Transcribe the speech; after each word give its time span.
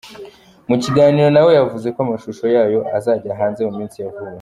Mu 0.69 0.75
kiganiro 0.83 1.29
na 1.31 1.41
we 1.45 1.51
yavuze 1.59 1.87
ko 1.93 1.97
amashusho 2.05 2.45
yayo 2.55 2.79
azajya 2.97 3.37
hanze 3.39 3.61
mu 3.67 3.73
minsi 3.79 3.97
ya 4.03 4.09
vuba. 4.15 4.29